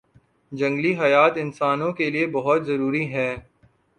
جنگلی 0.51 0.93
حیات 0.99 1.33
انسانوں 1.37 1.91
کے 1.93 2.09
لیئے 2.09 2.27
بہت 2.27 2.65
ضروری 2.65 3.05
ہیں 3.05 3.35